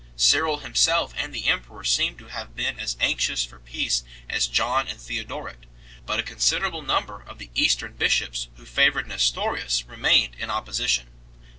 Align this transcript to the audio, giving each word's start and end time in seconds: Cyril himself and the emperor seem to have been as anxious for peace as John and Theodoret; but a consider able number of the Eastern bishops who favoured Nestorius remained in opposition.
Cyril 0.17 0.57
himself 0.61 1.13
and 1.15 1.31
the 1.31 1.45
emperor 1.45 1.83
seem 1.83 2.17
to 2.17 2.25
have 2.29 2.55
been 2.55 2.79
as 2.79 2.97
anxious 2.99 3.45
for 3.45 3.59
peace 3.59 4.03
as 4.27 4.47
John 4.47 4.87
and 4.87 4.99
Theodoret; 4.99 5.67
but 6.07 6.17
a 6.19 6.23
consider 6.23 6.65
able 6.65 6.81
number 6.81 7.21
of 7.21 7.37
the 7.37 7.51
Eastern 7.53 7.93
bishops 7.93 8.47
who 8.55 8.65
favoured 8.65 9.05
Nestorius 9.07 9.83
remained 9.85 10.33
in 10.39 10.49
opposition. 10.49 11.05